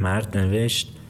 [0.00, 1.00] مرد نوشت.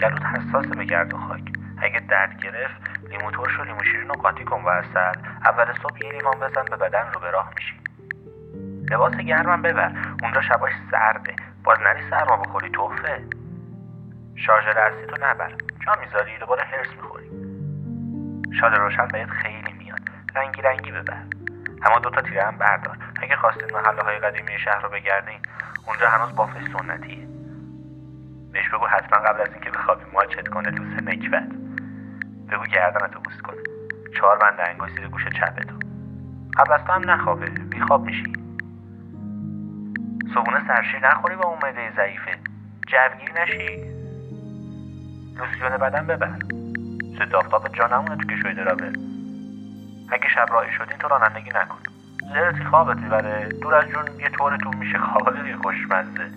[0.00, 1.42] گلوت حساسه به گرد و خاک.
[1.78, 5.16] اگه درد گرفت لیمو ترش و لیمو شیرین و قاطی کن وسط.
[5.44, 7.74] اول صبح یه لیوان بزن به بدن رو به راه میشی.
[8.90, 9.92] لباس گرمم ببر.
[10.22, 11.36] اونجا شباش سرده.
[11.64, 13.24] باز نری سرما بخوری تحفه.
[14.34, 15.52] شارژر اصلی تو نبر.
[15.86, 17.30] جا می‌ذاری دوباره هرس می‌خوری.
[18.60, 20.00] شاد روشن بهت خیلی میاد.
[20.34, 21.22] رنگی رنگی ببر.
[21.82, 22.96] اما دوتا تیره هم بردار.
[23.22, 25.40] اگه خواستین محله های قدیمی شهر رو بگردین
[25.86, 27.31] اونجا هنوز بافه سنتیه.
[28.52, 31.48] بهش بگو حتما قبل از اینکه بخوابی ماچت کنه تو سه نکبت
[32.50, 33.56] بگو گردنتو بوست کنه
[34.16, 35.74] چهار بند انگشت گوش چپتو
[36.56, 37.46] قبل از تو هم نخوابه.
[37.46, 38.38] بیخواب میشی.
[40.34, 41.60] صبونه سرشیر نخوری با اون
[41.96, 42.38] ضعیفه.
[42.86, 43.76] جوگیر نشی.
[45.36, 46.32] لوسیون بدن ببر.
[47.18, 48.92] ضد آفتاب جا نمونه تو کشوی درابه.
[50.12, 51.78] اگه شب راهی شدین تو رانندگی نکن.
[52.34, 53.48] زرتی خوابت می‌بره.
[53.48, 55.56] دور از جون یه طورتون میشه خوابه.
[55.62, 56.30] خوشمزه.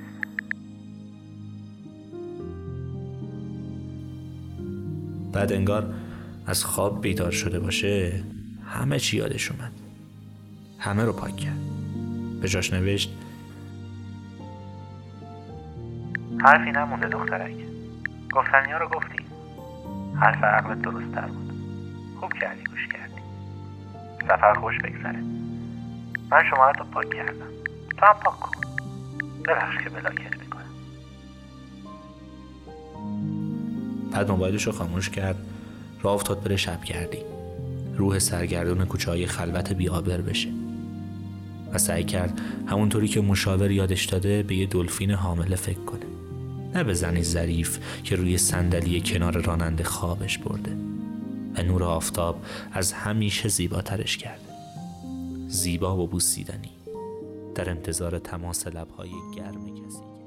[5.36, 5.94] بعد انگار
[6.47, 8.23] از خواب بیدار شده باشه
[8.69, 9.72] همه چی یادش اومد.
[10.80, 11.59] همه رو پاک کرد.
[12.42, 13.14] به جاش نوشت
[16.39, 17.55] حرفی نمونده دخترک.
[18.33, 19.25] گفتنی ها رو گفتی.
[20.16, 21.53] حرف عقلت درست تر بود.
[22.20, 23.22] خوب کردی گوش کردی.
[24.22, 25.20] سفر خوش بگذره.
[26.31, 27.47] من شما تو پاک کردم.
[27.97, 28.61] تو هم پاک کن.
[29.47, 30.74] ببخش که بلاکت می‌کنم.
[34.16, 35.35] بعد موبایلش رو خاموش کرد.
[36.02, 37.17] راه افتاد بره شب کردی
[37.95, 40.49] روح سرگردون کوچه های خلوت بیابر بشه.
[41.73, 46.05] و سعی کرد همونطوری که مشاور یادش داده به یه دلفین حامله فکر کنه.
[46.75, 50.77] نه به زنی ظریف که روی صندلی کنار راننده خوابش برده.
[51.58, 54.53] و نور آفتاب از همیشه زیباترش کرده.
[55.47, 56.71] زیبا و بوسیدنی.
[57.55, 60.24] در انتظار تماس لبهای گرم کسی